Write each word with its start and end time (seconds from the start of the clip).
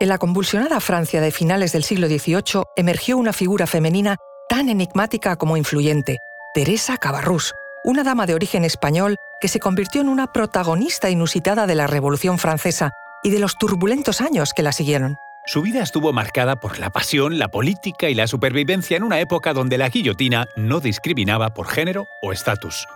En 0.00 0.08
la 0.08 0.18
convulsionada 0.18 0.78
Francia 0.78 1.20
de 1.20 1.32
finales 1.32 1.72
del 1.72 1.82
siglo 1.82 2.06
XVIII 2.06 2.62
emergió 2.76 3.16
una 3.16 3.32
figura 3.32 3.66
femenina 3.66 4.16
tan 4.48 4.68
enigmática 4.68 5.34
como 5.34 5.56
influyente, 5.56 6.18
Teresa 6.54 6.98
Cabarrús, 6.98 7.52
una 7.82 8.04
dama 8.04 8.24
de 8.24 8.34
origen 8.34 8.64
español 8.64 9.16
que 9.40 9.48
se 9.48 9.58
convirtió 9.58 10.00
en 10.00 10.08
una 10.08 10.28
protagonista 10.28 11.10
inusitada 11.10 11.66
de 11.66 11.74
la 11.74 11.88
Revolución 11.88 12.38
Francesa 12.38 12.92
y 13.24 13.30
de 13.30 13.40
los 13.40 13.58
turbulentos 13.58 14.20
años 14.20 14.52
que 14.54 14.62
la 14.62 14.70
siguieron. 14.70 15.16
Su 15.46 15.62
vida 15.62 15.82
estuvo 15.82 16.12
marcada 16.12 16.60
por 16.60 16.78
la 16.78 16.90
pasión, 16.90 17.40
la 17.40 17.48
política 17.48 18.08
y 18.08 18.14
la 18.14 18.28
supervivencia 18.28 18.96
en 18.96 19.02
una 19.02 19.18
época 19.18 19.52
donde 19.52 19.78
la 19.78 19.88
guillotina 19.88 20.46
no 20.54 20.78
discriminaba 20.78 21.54
por 21.54 21.66
género 21.66 22.06
o 22.22 22.32
estatus. 22.32 22.86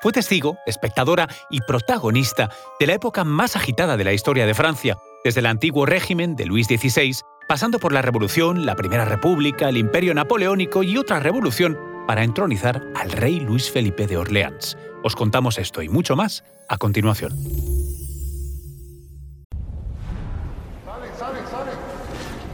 Fue 0.00 0.10
testigo, 0.10 0.58
espectadora 0.66 1.28
y 1.50 1.60
protagonista 1.60 2.50
de 2.80 2.86
la 2.88 2.94
época 2.94 3.22
más 3.22 3.54
agitada 3.54 3.96
de 3.96 4.04
la 4.04 4.12
historia 4.12 4.46
de 4.46 4.54
Francia, 4.54 4.96
desde 5.24 5.40
el 5.40 5.46
antiguo 5.46 5.86
régimen 5.86 6.36
de 6.36 6.46
Luis 6.46 6.66
XVI, 6.66 7.16
pasando 7.48 7.78
por 7.78 7.92
la 7.92 8.02
Revolución, 8.02 8.66
la 8.66 8.76
Primera 8.76 9.04
República, 9.04 9.68
el 9.68 9.76
Imperio 9.76 10.14
Napoleónico 10.14 10.82
y 10.82 10.96
otra 10.96 11.20
revolución 11.20 11.78
para 12.06 12.24
entronizar 12.24 12.82
al 12.94 13.12
rey 13.12 13.40
Luis 13.40 13.70
Felipe 13.70 14.06
de 14.06 14.16
Orleans. 14.16 14.76
Os 15.04 15.14
contamos 15.14 15.58
esto 15.58 15.82
y 15.82 15.88
mucho 15.88 16.16
más 16.16 16.42
a 16.68 16.78
continuación. 16.78 17.32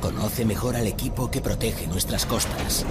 Conoce 0.00 0.44
mejor 0.44 0.76
al 0.76 0.86
equipo 0.86 1.30
que 1.30 1.40
protege 1.40 1.86
nuestras 1.86 2.26
costas. 2.26 2.84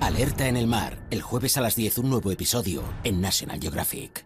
Alerta 0.00 0.48
en 0.48 0.56
el 0.56 0.66
mar, 0.66 0.98
el 1.10 1.22
jueves 1.22 1.56
a 1.56 1.60
las 1.60 1.76
10 1.76 1.98
un 1.98 2.10
nuevo 2.10 2.30
episodio 2.30 2.82
en 3.04 3.20
National 3.20 3.58
Geographic. 3.60 4.25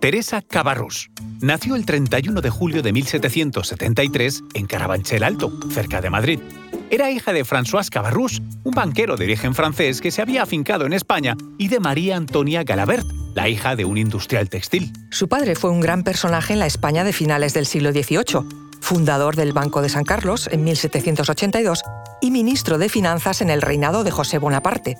Teresa 0.00 0.40
Cabarrús 0.40 1.10
nació 1.42 1.76
el 1.76 1.84
31 1.84 2.40
de 2.40 2.48
julio 2.48 2.80
de 2.80 2.90
1773 2.90 4.44
en 4.54 4.64
Carabanchel 4.64 5.22
Alto, 5.22 5.52
cerca 5.70 6.00
de 6.00 6.08
Madrid. 6.08 6.40
Era 6.90 7.10
hija 7.10 7.34
de 7.34 7.44
François 7.44 7.86
Cabarrús, 7.90 8.40
un 8.64 8.72
banquero 8.72 9.16
de 9.16 9.26
origen 9.26 9.54
francés 9.54 10.00
que 10.00 10.10
se 10.10 10.22
había 10.22 10.42
afincado 10.42 10.86
en 10.86 10.94
España, 10.94 11.36
y 11.58 11.68
de 11.68 11.80
María 11.80 12.16
Antonia 12.16 12.64
Galabert, 12.64 13.06
la 13.34 13.50
hija 13.50 13.76
de 13.76 13.84
un 13.84 13.98
industrial 13.98 14.48
textil. 14.48 14.90
Su 15.10 15.28
padre 15.28 15.54
fue 15.54 15.68
un 15.68 15.80
gran 15.80 16.02
personaje 16.02 16.54
en 16.54 16.60
la 16.60 16.66
España 16.66 17.04
de 17.04 17.12
finales 17.12 17.52
del 17.52 17.66
siglo 17.66 17.92
XVIII, 17.92 18.48
fundador 18.80 19.36
del 19.36 19.52
Banco 19.52 19.82
de 19.82 19.90
San 19.90 20.04
Carlos 20.04 20.48
en 20.50 20.64
1782 20.64 21.82
y 22.22 22.30
ministro 22.30 22.78
de 22.78 22.88
Finanzas 22.88 23.42
en 23.42 23.50
el 23.50 23.60
reinado 23.60 24.02
de 24.02 24.10
José 24.10 24.38
Bonaparte. 24.38 24.96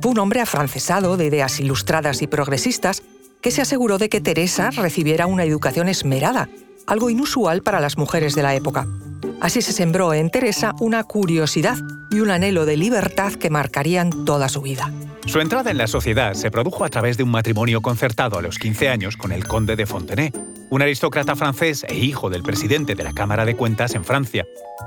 Fue 0.00 0.10
un 0.10 0.18
hombre 0.18 0.40
afrancesado 0.40 1.16
de 1.16 1.26
ideas 1.26 1.60
ilustradas 1.60 2.22
y 2.22 2.26
progresistas 2.26 3.02
que 3.42 3.50
se 3.50 3.62
aseguró 3.62 3.98
de 3.98 4.08
que 4.08 4.20
Teresa 4.20 4.70
recibiera 4.70 5.26
una 5.26 5.44
educación 5.44 5.88
esmerada, 5.88 6.48
algo 6.86 7.10
inusual 7.10 7.62
para 7.62 7.80
las 7.80 7.96
mujeres 7.96 8.34
de 8.34 8.42
la 8.42 8.54
época. 8.54 8.86
Así 9.40 9.62
se 9.62 9.72
sembró 9.72 10.12
en 10.12 10.30
Teresa 10.30 10.74
una 10.80 11.04
curiosidad 11.04 11.78
y 12.10 12.20
un 12.20 12.30
anhelo 12.30 12.66
de 12.66 12.76
libertad 12.76 13.32
que 13.34 13.50
marcarían 13.50 14.24
toda 14.24 14.48
su 14.48 14.60
vida. 14.60 14.92
Su 15.26 15.40
entrada 15.40 15.70
en 15.70 15.78
la 15.78 15.86
sociedad 15.86 16.34
se 16.34 16.50
produjo 16.50 16.84
a 16.84 16.88
través 16.88 17.16
de 17.16 17.22
un 17.22 17.30
matrimonio 17.30 17.80
concertado 17.80 18.38
a 18.38 18.42
los 18.42 18.58
15 18.58 18.88
años 18.88 19.16
con 19.16 19.32
el 19.32 19.46
conde 19.46 19.76
de 19.76 19.86
Fontenay, 19.86 20.32
un 20.70 20.82
aristócrata 20.82 21.36
francés 21.36 21.84
e 21.88 21.94
hijo 21.96 22.30
del 22.30 22.42
presidente 22.42 22.94
de 22.94 23.04
la 23.04 23.12
Cámara 23.12 23.44
de 23.44 23.56
Cuentas 23.56 23.94
en 23.94 24.04
Francia. 24.04 24.44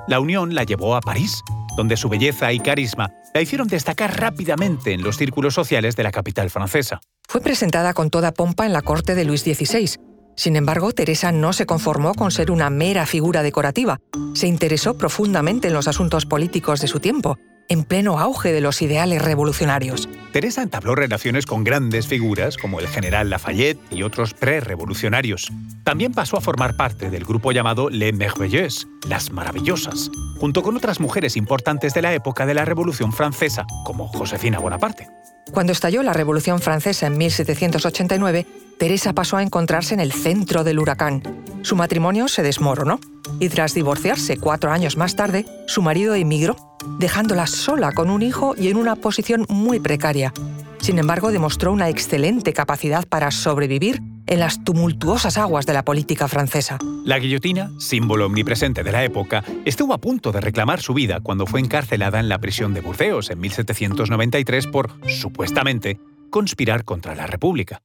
La 0.08 0.20
unión 0.20 0.54
la 0.54 0.64
llevó 0.64 0.96
a 0.96 1.02
París, 1.02 1.44
donde 1.76 1.98
su 1.98 2.10
belleza 2.10 2.52
y 2.54 2.60
carisma 2.60 3.12
la 3.34 3.42
hicieron 3.42 3.68
destacar 3.68 4.20
rápidamente 4.20 4.94
en 4.94 5.04
los 5.04 5.18
círculos 5.18 5.54
sociales 5.54 5.96
de 5.96 6.04
la 6.04 6.12
capital 6.12 6.50
francesa. 6.50 7.02
Fue 7.28 7.42
presentada 7.42 7.94
con 7.94 8.10
toda 8.10 8.32
pompa 8.32 8.66
en 8.66 8.74
la 8.74 8.82
corte 8.82 9.16
de 9.16 9.26
Luis 9.26 9.42
XVI, 9.42 9.98
sin 10.36 10.56
embargo, 10.56 10.92
Teresa 10.94 11.32
no 11.32 11.54
se 11.54 11.66
conformó 11.66 12.14
con 12.16 12.32
ser 12.32 12.50
una 12.50 12.70
mera 12.70 13.06
figura 13.06 13.44
decorativa. 13.44 14.00
Se 14.34 14.48
interesó 14.48 14.98
profundamente 14.98 15.68
en 15.68 15.74
los 15.74 15.88
asuntos 15.88 16.26
políticos 16.26 16.82
de 16.82 16.88
su 16.88 17.00
tiempo, 17.00 17.38
en 17.70 17.84
pleno 17.84 18.20
auge 18.20 18.52
de 18.52 18.62
los 18.62 18.82
ideales 18.82 19.22
revolucionarios. 19.22 20.10
Teresa 20.32 20.62
entabló 20.62 20.96
relaciones 20.96 21.46
con 21.46 21.64
grandes 21.64 22.08
figuras 22.08 22.58
como 22.58 22.80
el 22.80 22.88
general 22.88 23.30
Lafayette 23.30 23.80
y 23.92 24.04
otros 24.04 24.34
pre-revolucionarios. 24.34 25.52
También 25.84 26.14
pasó 26.14 26.38
a 26.38 26.42
formar 26.42 26.76
parte 26.76 27.10
del 27.10 27.26
grupo 27.26 27.52
llamado 27.52 27.90
Les 27.90 28.14
Merveilleuses, 28.14 28.88
las 29.08 29.32
Maravillosas, 29.32 30.10
junto 30.40 30.64
con 30.64 30.76
otras 30.78 31.00
mujeres 31.00 31.38
importantes 31.38 31.94
de 31.94 32.02
la 32.02 32.14
época 32.14 32.46
de 32.46 32.54
la 32.54 32.66
Revolución 32.66 33.14
Francesa, 33.14 33.66
como 33.86 34.08
Josefina 34.08 34.60
Bonaparte. 34.60 35.08
Cuando 35.52 35.72
estalló 35.72 36.04
la 36.04 36.14
Revolución 36.14 36.60
Francesa 36.60 37.08
en 37.08 37.18
1789, 37.18 38.46
Teresa 38.78 39.14
pasó 39.14 39.38
a 39.38 39.44
encontrarse 39.44 39.94
en 39.94 40.00
el 40.00 40.12
centro 40.12 40.64
del 40.64 40.80
huracán. 40.80 41.22
Su 41.62 41.76
matrimonio 41.76 42.28
se 42.28 42.44
desmoronó 42.44 43.00
y 43.40 43.50
tras 43.50 43.74
divorciarse 43.74 44.38
cuatro 44.38 44.72
años 44.72 44.98
más 44.98 45.16
tarde, 45.16 45.46
su 45.68 45.82
marido 45.82 46.16
emigró, 46.16 46.56
dejándola 47.00 47.48
sola 47.48 47.92
con 47.92 48.10
un 48.10 48.22
hijo 48.22 48.56
y 48.58 48.70
en 48.70 48.78
una 48.78 48.96
posición 48.96 49.46
muy 49.50 49.80
precaria. 49.80 50.34
Sin 50.80 51.00
embargo, 51.00 51.32
demostró 51.32 51.72
una 51.72 51.90
excelente 51.90 52.52
capacidad 52.52 53.08
para 53.08 53.32
sobrevivir 53.32 54.02
en 54.28 54.40
las 54.40 54.64
tumultuosas 54.64 55.38
aguas 55.38 55.66
de 55.66 55.74
la 55.74 55.84
política 55.84 56.28
francesa. 56.28 56.78
La 57.06 57.20
guillotina, 57.20 57.72
símbolo 57.80 58.26
omnipresente 58.26 58.84
de 58.84 58.92
la 58.92 59.04
época, 59.04 59.44
estuvo 59.66 59.94
a 59.94 60.00
punto 60.00 60.32
de 60.32 60.42
reclamar 60.42 60.82
su 60.82 60.94
vida 60.94 61.20
cuando 61.22 61.46
fue 61.46 61.60
encarcelada 61.60 62.20
en 62.20 62.30
la 62.30 62.40
prisión 62.40 62.74
de 62.74 62.82
Burdeos 62.82 63.30
en 63.30 63.40
1793 63.40 64.68
por, 64.68 64.92
supuestamente, 65.08 66.00
conspirar 66.30 66.84
contra 66.84 67.16
la 67.16 67.28
República. 67.28 67.82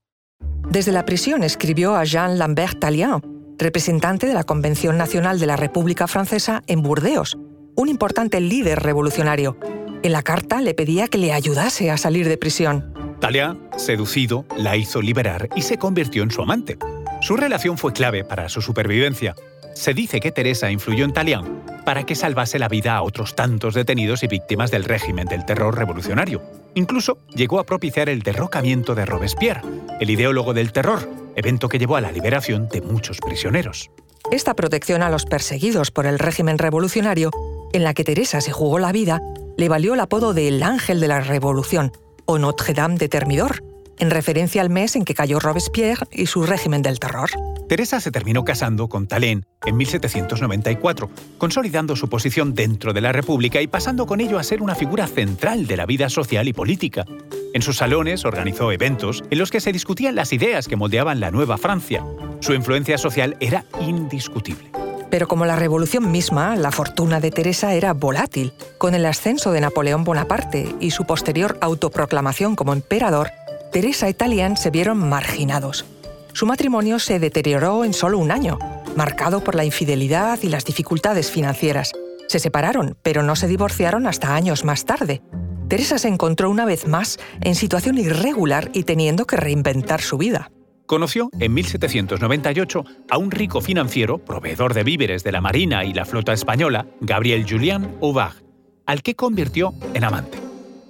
Desde 0.71 0.93
la 0.93 1.04
prisión 1.04 1.43
escribió 1.43 1.97
a 1.97 2.04
Jean 2.04 2.38
Lambert 2.38 2.78
Tallien, 2.78 3.22
representante 3.59 4.27
de 4.27 4.34
la 4.34 4.44
Convención 4.44 4.97
Nacional 4.97 5.41
de 5.41 5.47
la 5.47 5.56
República 5.56 6.06
Francesa 6.06 6.62
en 6.66 6.82
Burdeos, 6.82 7.38
un 7.75 7.88
importante 7.88 8.41
líder 8.41 8.81
revolucionario. 8.81 9.59
En 10.03 10.12
la 10.12 10.22
carta 10.22 10.60
le 10.60 10.75
pedía 10.75 11.09
que 11.09 11.19
le 11.19 11.32
ayudase 11.32 11.91
a 11.91 11.97
salir 11.97 12.28
de 12.28 12.37
prisión. 12.37 12.93
Talia, 13.20 13.56
seducido, 13.76 14.44
la 14.56 14.76
hizo 14.76 15.02
liberar 15.02 15.48
y 15.56 15.62
se 15.62 15.76
convirtió 15.76 16.22
en 16.22 16.30
su 16.30 16.42
amante. 16.42 16.78
Su 17.20 17.36
relación 17.36 17.76
fue 17.76 17.92
clave 17.92 18.24
para 18.24 18.48
su 18.48 18.62
supervivencia. 18.62 19.34
Se 19.74 19.92
dice 19.92 20.20
que 20.20 20.30
Teresa 20.30 20.70
influyó 20.70 21.04
en 21.04 21.12
Talián 21.12 21.62
para 21.84 22.04
que 22.04 22.14
salvase 22.14 22.58
la 22.58 22.68
vida 22.68 22.96
a 22.96 23.02
otros 23.02 23.34
tantos 23.34 23.74
detenidos 23.74 24.22
y 24.22 24.28
víctimas 24.28 24.70
del 24.70 24.84
régimen 24.84 25.26
del 25.26 25.44
terror 25.44 25.76
revolucionario. 25.76 26.42
Incluso 26.74 27.18
llegó 27.34 27.58
a 27.58 27.66
propiciar 27.66 28.08
el 28.08 28.22
derrocamiento 28.22 28.94
de 28.94 29.06
Robespierre, 29.06 29.62
el 29.98 30.10
ideólogo 30.10 30.54
del 30.54 30.72
terror, 30.72 31.08
evento 31.34 31.68
que 31.68 31.78
llevó 31.78 31.96
a 31.96 32.00
la 32.00 32.12
liberación 32.12 32.68
de 32.68 32.82
muchos 32.82 33.18
prisioneros. 33.18 33.90
Esta 34.30 34.54
protección 34.54 35.02
a 35.02 35.10
los 35.10 35.24
perseguidos 35.24 35.90
por 35.90 36.06
el 36.06 36.18
régimen 36.18 36.58
revolucionario, 36.58 37.30
en 37.72 37.82
la 37.82 37.94
que 37.94 38.04
Teresa 38.04 38.40
se 38.40 38.52
jugó 38.52 38.78
la 38.78 38.92
vida, 38.92 39.20
le 39.56 39.68
valió 39.68 39.94
el 39.94 40.00
apodo 40.00 40.34
de 40.34 40.48
El 40.48 40.62
Ángel 40.62 41.00
de 41.00 41.08
la 41.08 41.20
Revolución, 41.20 41.92
o 42.31 42.39
Notre 42.39 42.75
Dame 42.75 42.99
de 42.99 43.09
Termidor, 43.09 43.65
en 43.99 44.11
referencia 44.11 44.61
al 44.61 44.69
mes 44.69 44.97
en 44.97 45.06
que 45.06 45.15
cayó 45.15 45.41
Robespierre 45.41 46.06
y 46.12 46.27
su 46.27 46.43
régimen 46.43 46.83
del 46.83 47.00
terror. 47.00 47.31
Teresa 47.71 48.00
se 48.00 48.11
terminó 48.11 48.44
casando 48.44 48.89
con 48.89 49.09
Talén 49.09 49.47
en 49.65 49.78
1794, 49.78 51.11
consolidando 51.39 51.97
su 51.97 52.09
posición 52.09 52.55
dentro 52.55 52.93
de 52.93 53.00
la 53.00 53.12
República 53.12 53.62
y 53.62 53.66
pasando 53.66 54.06
con 54.06 54.21
ello 54.21 54.39
a 54.39 54.43
ser 54.43 54.61
una 54.61 54.75
figura 54.75 55.06
central 55.06 55.66
de 55.66 55.78
la 55.78 55.87
vida 55.87 56.11
social 56.11 56.47
y 56.49 56.53
política. 56.53 57.06
En 57.55 57.62
sus 57.62 57.78
salones 57.78 58.27
organizó 58.27 58.72
eventos 58.72 59.25
en 59.31 59.39
los 59.39 59.51
que 59.51 59.60
se 59.60 59.72
discutían 59.72 60.15
las 60.15 60.34
ideas 60.34 60.69
que 60.69 60.77
moldeaban 60.77 61.21
la 61.21 61.31
nueva 61.31 61.57
Francia. 61.57 62.04
Su 62.41 62.53
influencia 62.53 62.98
social 62.98 63.39
era 63.41 63.65
indiscutible. 63.81 64.87
Pero 65.10 65.27
como 65.27 65.47
la 65.47 65.57
revolución 65.57 66.10
misma, 66.10 66.57
la 66.57 66.71
fortuna 66.71 67.21
de 67.21 67.31
Teresa 67.31 67.75
era 67.75 67.95
volátil. 67.95 68.53
Con 68.77 68.95
el 68.95 69.07
ascenso 69.07 69.53
de 69.53 69.60
Napoleón 69.60 70.05
Bonaparte 70.05 70.75
y 70.81 70.91
su 70.91 71.07
posterior 71.07 71.59
autoproclamación 71.60 72.57
como 72.57 72.72
emperador, 72.72 73.31
Teresa 73.72 74.09
y 74.09 74.15
Tallien 74.15 74.57
se 74.57 74.71
vieron 74.71 74.99
marginados. 74.99 75.84
Su 76.33 76.47
matrimonio 76.47 76.99
se 76.99 77.19
deterioró 77.19 77.84
en 77.84 77.95
solo 77.95 78.19
un 78.19 78.31
año, 78.31 78.59
marcado 78.97 79.43
por 79.43 79.55
la 79.55 79.65
infidelidad 79.65 80.39
y 80.43 80.49
las 80.49 80.65
dificultades 80.65 81.31
financieras. 81.31 81.93
Se 82.28 82.39
separaron, 82.39 82.97
pero 83.03 83.22
no 83.22 83.34
se 83.37 83.49
divorciaron 83.49 84.07
hasta 84.07 84.34
años 84.34 84.65
más 84.65 84.84
tarde. 84.84 85.22
Teresa 85.69 85.99
se 85.99 86.09
encontró 86.09 86.51
una 86.51 86.66
vez 86.66 86.87
más 86.87 87.19
en 87.41 87.55
situación 87.55 87.99
irregular 87.99 88.71
y 88.75 88.84
teniendo 88.84 89.27
que 89.27 89.37
reinventar 89.37 90.01
su 90.01 90.19
vida 90.19 90.51
conoció 90.88 91.30
en 91.38 91.54
1798 91.54 92.84
a 93.10 93.18
un 93.18 93.30
rico 93.30 93.60
financiero, 93.60 94.18
proveedor 94.18 94.74
de 94.74 94.82
víveres 94.82 95.22
de 95.22 95.30
la 95.30 95.40
Marina 95.40 95.84
y 95.84 95.92
la 95.92 96.04
flota 96.04 96.32
española, 96.32 96.86
Gabriel 97.00 97.46
Julián 97.48 97.94
Aubard, 98.02 98.42
al 98.86 99.02
que 99.02 99.14
convirtió 99.14 99.74
en 99.94 100.02
amante. 100.02 100.38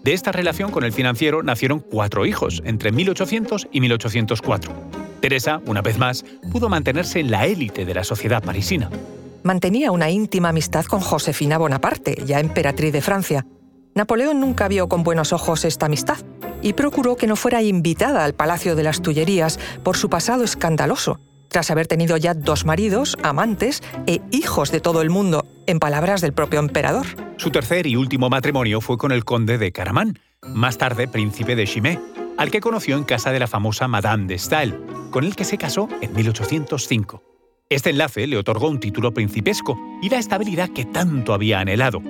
De 0.05 0.15
esta 0.15 0.33
relación 0.33 0.71
con 0.71 0.85
el 0.85 0.93
financiero 0.93 1.43
nacieron 1.43 1.81
cuatro 1.81 2.25
hijos, 2.25 2.63
entre 2.65 2.93
1800 2.93 3.69
y 3.73 3.81
1804. 3.81 4.73
Teresa, 5.21 5.61
una 5.67 5.83
vez 5.83 5.99
más, 5.99 6.25
pudo 6.53 6.69
mantenerse 6.69 7.19
en 7.19 7.33
la 7.33 7.47
élite 7.47 7.85
de 7.85 7.95
la 7.95 8.05
sociedad 8.05 8.43
parisina. 8.43 8.89
Mantenía 9.43 9.91
una 9.91 10.11
íntima 10.11 10.51
amistad 10.51 10.85
con 10.87 11.01
Josefina 11.01 11.59
Bonaparte, 11.59 12.23
ya 12.25 12.39
emperatriz 12.39 12.93
de 12.93 13.03
Francia. 13.03 13.47
Napoleón 13.97 14.39
nunca 14.41 14.69
vio 14.69 14.89
con 14.89 15.03
buenos 15.03 15.33
ojos 15.33 15.65
esta 15.65 15.87
amistad 15.87 16.19
y 16.69 16.75
procuró 16.75 17.17
que 17.17 17.27
no 17.27 17.35
fuera 17.35 17.63
invitada 17.63 18.25
al 18.25 18.35
Palacio 18.35 18.77
de 18.77 18.83
las 18.83 19.01
Tullerías 19.01 19.59
por 19.83 19.97
su 19.97 20.11
pasado 20.11 20.45
escandaloso, 20.45 21.19
tras 21.49 21.71
haber 21.71 21.87
tenido 21.87 22.19
ya 22.19 22.35
dos 22.35 22.67
maridos, 22.67 23.17
amantes 23.23 23.83
e 24.07 24.21
hijos 24.31 24.71
de 24.71 24.81
todo 24.81 25.01
el 25.01 25.09
mundo, 25.09 25.47
en 25.67 25.79
palabras 25.79 26.21
del 26.21 26.35
propio 26.35 26.61
emperador. 26.61 27.07
Su 27.39 27.51
tercer 27.51 27.87
y 27.87 27.97
último 27.97 28.29
matrimonio 28.29 28.83
fue 28.83 28.99
con 28.99 29.13
el 29.13 29.25
conde 29.25 29.57
de 29.57 29.73
Caramán, 29.73 30.19
más 30.43 30.77
tarde 30.77 31.09
príncipe 31.09 31.57
de 31.57 31.67
Chimay, 31.67 31.99
al 32.37 32.51
que 32.51 32.61
conoció 32.61 32.99
en 32.99 33.05
casa 33.05 33.33
de 33.33 33.41
la 33.41 33.47
famosa 33.47 33.89
Madame 33.89 34.27
de 34.27 34.39
Staël, 34.39 34.79
con 35.11 35.25
el 35.25 35.37
que 35.37 35.45
se 35.45 35.57
casó 35.57 35.89
en 36.03 36.13
1805. 36.13 37.23
Este 37.71 37.91
enlace 37.91 38.27
le 38.27 38.37
otorgó 38.37 38.69
un 38.69 38.79
título 38.79 39.15
principesco 39.15 39.79
y 40.03 40.11
la 40.11 40.19
estabilidad 40.19 40.69
que 40.69 40.85
tanto 40.85 41.33
había 41.33 41.61
anhelado. 41.61 42.03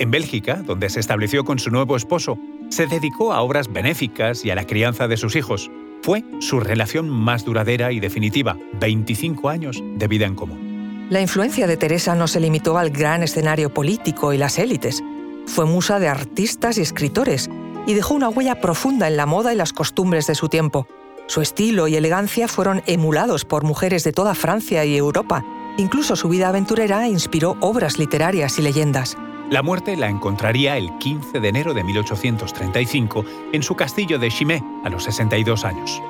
En 0.00 0.10
Bélgica, 0.10 0.56
donde 0.56 0.90
se 0.90 0.98
estableció 0.98 1.44
con 1.44 1.60
su 1.60 1.70
nuevo 1.70 1.94
esposo, 1.94 2.38
se 2.70 2.86
dedicó 2.86 3.32
a 3.32 3.42
obras 3.42 3.70
benéficas 3.70 4.44
y 4.44 4.50
a 4.50 4.54
la 4.54 4.66
crianza 4.66 5.08
de 5.08 5.16
sus 5.16 5.36
hijos. 5.36 5.70
Fue 6.02 6.24
su 6.38 6.60
relación 6.60 7.10
más 7.10 7.44
duradera 7.44 7.92
y 7.92 8.00
definitiva, 8.00 8.56
25 8.80 9.48
años 9.48 9.82
de 9.82 10.08
vida 10.08 10.26
en 10.26 10.34
común. 10.34 11.06
La 11.10 11.20
influencia 11.20 11.66
de 11.66 11.76
Teresa 11.76 12.14
no 12.14 12.28
se 12.28 12.40
limitó 12.40 12.78
al 12.78 12.90
gran 12.90 13.22
escenario 13.22 13.74
político 13.74 14.32
y 14.32 14.38
las 14.38 14.58
élites. 14.58 15.02
Fue 15.46 15.66
musa 15.66 15.98
de 15.98 16.08
artistas 16.08 16.78
y 16.78 16.82
escritores 16.82 17.50
y 17.86 17.94
dejó 17.94 18.14
una 18.14 18.28
huella 18.28 18.60
profunda 18.60 19.08
en 19.08 19.16
la 19.16 19.26
moda 19.26 19.52
y 19.52 19.56
las 19.56 19.72
costumbres 19.72 20.26
de 20.28 20.36
su 20.36 20.48
tiempo. 20.48 20.86
Su 21.26 21.40
estilo 21.40 21.88
y 21.88 21.96
elegancia 21.96 22.48
fueron 22.48 22.82
emulados 22.86 23.44
por 23.44 23.64
mujeres 23.64 24.04
de 24.04 24.12
toda 24.12 24.34
Francia 24.34 24.84
y 24.84 24.96
Europa. 24.96 25.44
Incluso 25.76 26.16
su 26.16 26.28
vida 26.28 26.48
aventurera 26.48 27.08
inspiró 27.08 27.56
obras 27.60 27.98
literarias 27.98 28.58
y 28.58 28.62
leyendas. 28.62 29.16
La 29.50 29.64
muerte 29.64 29.96
la 29.96 30.08
encontraría 30.08 30.76
el 30.76 30.96
15 30.98 31.40
de 31.40 31.48
enero 31.48 31.74
de 31.74 31.82
1835 31.82 33.24
en 33.52 33.64
su 33.64 33.74
castillo 33.74 34.20
de 34.20 34.30
Chimay, 34.30 34.62
a 34.84 34.90
los 34.90 35.02
62 35.02 35.64
años. 35.64 36.00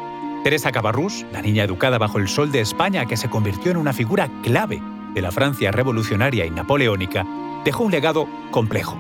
Teresa 0.44 0.70
Cabarrús, 0.70 1.24
la 1.32 1.40
niña 1.40 1.64
educada 1.64 1.96
bajo 1.96 2.18
el 2.18 2.28
sol 2.28 2.52
de 2.52 2.60
España 2.60 3.06
que 3.06 3.16
se 3.16 3.30
convirtió 3.30 3.70
en 3.70 3.78
una 3.78 3.94
figura 3.94 4.28
clave 4.42 4.82
de 5.14 5.22
la 5.22 5.32
Francia 5.32 5.70
revolucionaria 5.70 6.44
y 6.44 6.50
napoleónica, 6.50 7.26
dejó 7.64 7.84
un 7.84 7.92
legado 7.92 8.28
complejo. 8.50 8.98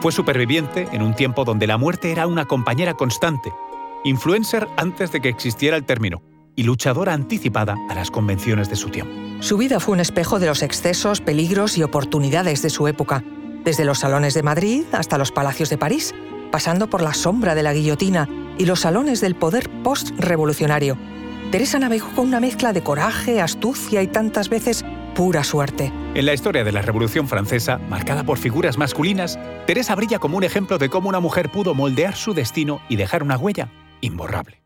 Fue 0.00 0.10
superviviente 0.10 0.88
en 0.92 1.02
un 1.02 1.14
tiempo 1.14 1.44
donde 1.44 1.66
la 1.66 1.76
muerte 1.76 2.10
era 2.10 2.26
una 2.26 2.46
compañera 2.46 2.94
constante, 2.94 3.52
influencer 4.04 4.68
antes 4.78 5.12
de 5.12 5.20
que 5.20 5.28
existiera 5.28 5.76
el 5.76 5.84
término 5.84 6.22
y 6.56 6.62
luchadora 6.62 7.12
anticipada 7.12 7.76
a 7.90 7.94
las 7.94 8.10
convenciones 8.10 8.70
de 8.70 8.76
su 8.76 8.88
tiempo. 8.88 9.12
Su 9.40 9.58
vida 9.58 9.80
fue 9.80 9.92
un 9.92 10.00
espejo 10.00 10.38
de 10.38 10.46
los 10.46 10.62
excesos, 10.62 11.20
peligros 11.20 11.76
y 11.76 11.82
oportunidades 11.82 12.62
de 12.62 12.70
su 12.70 12.88
época 12.88 13.22
desde 13.66 13.84
los 13.84 13.98
salones 13.98 14.32
de 14.32 14.44
Madrid 14.44 14.84
hasta 14.92 15.18
los 15.18 15.32
palacios 15.32 15.68
de 15.68 15.76
París, 15.76 16.14
pasando 16.52 16.88
por 16.88 17.02
la 17.02 17.12
sombra 17.12 17.56
de 17.56 17.64
la 17.64 17.74
guillotina 17.74 18.28
y 18.56 18.64
los 18.64 18.80
salones 18.80 19.20
del 19.20 19.34
poder 19.34 19.68
post-revolucionario. 19.82 20.96
Teresa 21.50 21.78
navegó 21.80 22.08
con 22.14 22.28
una 22.28 22.38
mezcla 22.38 22.72
de 22.72 22.82
coraje, 22.82 23.40
astucia 23.40 24.02
y 24.02 24.06
tantas 24.06 24.48
veces 24.48 24.84
pura 25.16 25.42
suerte. 25.42 25.92
En 26.14 26.26
la 26.26 26.32
historia 26.32 26.62
de 26.62 26.72
la 26.72 26.82
Revolución 26.82 27.26
Francesa, 27.26 27.78
marcada 27.78 28.22
por 28.22 28.38
figuras 28.38 28.78
masculinas, 28.78 29.36
Teresa 29.66 29.96
brilla 29.96 30.20
como 30.20 30.36
un 30.36 30.44
ejemplo 30.44 30.78
de 30.78 30.88
cómo 30.88 31.08
una 31.08 31.20
mujer 31.20 31.50
pudo 31.50 31.74
moldear 31.74 32.14
su 32.14 32.34
destino 32.34 32.80
y 32.88 32.96
dejar 32.96 33.24
una 33.24 33.36
huella 33.36 33.68
imborrable. 34.00 34.65